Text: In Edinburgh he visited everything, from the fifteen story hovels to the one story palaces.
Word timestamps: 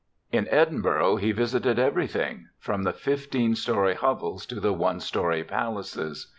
In 0.31 0.47
Edinburgh 0.49 1.17
he 1.17 1.31
visited 1.31 1.77
everything, 1.77 2.47
from 2.57 2.81
the 2.85 2.91
fifteen 2.91 3.53
story 3.53 3.93
hovels 3.93 4.47
to 4.47 4.59
the 4.59 4.73
one 4.73 4.99
story 4.99 5.43
palaces. 5.43 6.27